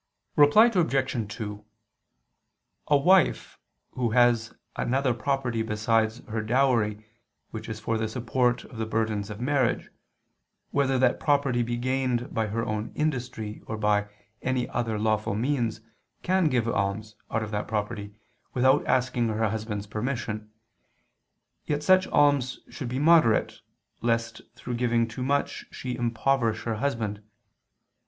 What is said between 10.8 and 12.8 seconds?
that property be gained by her